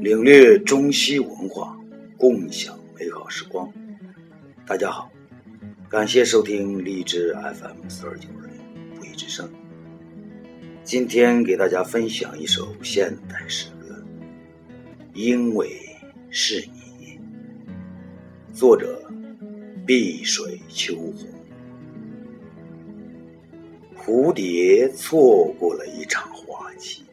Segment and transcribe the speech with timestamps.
[0.00, 1.76] 领略中西文化，
[2.16, 3.70] 共享美好时光。
[4.66, 5.10] 大家好，
[5.88, 9.50] 感谢收听荔枝 FM 四二九二零不一之声。
[10.84, 13.94] 今天给大家分享一首现代诗歌，
[15.12, 15.68] 《因为
[16.30, 17.18] 是你》，
[18.58, 19.02] 作者
[19.88, 21.26] 碧水秋红。
[23.96, 27.04] 蝴蝶错过了一场花期，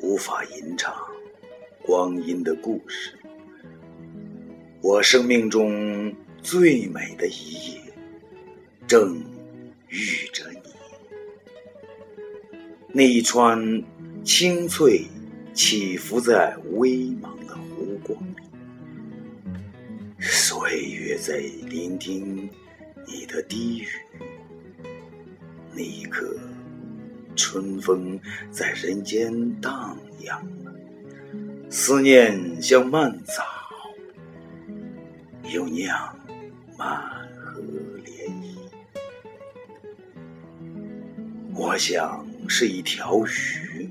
[0.00, 0.92] 无法吟唱。
[1.80, 3.16] 光阴的故事，
[4.82, 6.12] 我生命中
[6.42, 7.80] 最美的一页，
[8.88, 9.22] 正
[9.88, 10.58] 遇着你。
[12.88, 13.80] 那一川
[14.24, 15.04] 清脆
[15.52, 16.90] 起伏在微
[17.22, 18.42] 茫的湖光里，
[20.26, 21.36] 岁月在
[21.68, 22.48] 聆听
[23.06, 23.86] 你的低语。
[25.70, 26.34] 那一刻，
[27.36, 28.18] 春风
[28.50, 30.42] 在人间荡漾。
[31.68, 33.44] 思念像蔓草，
[35.52, 36.18] 又酿
[36.78, 36.88] 满
[37.36, 37.60] 河
[38.04, 38.56] 涟漪。
[41.52, 43.90] 我想是一条鱼，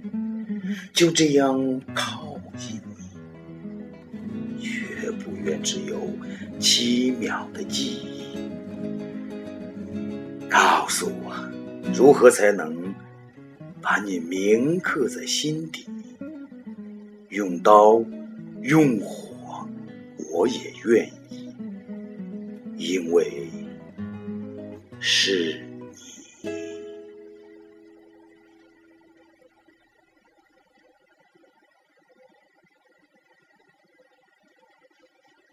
[0.93, 3.12] 就这样靠近你，
[4.64, 6.09] 却不愿只有
[6.59, 8.38] 七秒的记忆。
[10.50, 11.36] 告诉我，
[11.94, 12.95] 如何才能
[13.81, 15.86] 把你铭刻在心底？
[17.30, 18.03] 用刀，
[18.61, 19.67] 用火，
[20.31, 21.50] 我也愿意，
[22.77, 23.50] 因为
[25.00, 25.61] 是。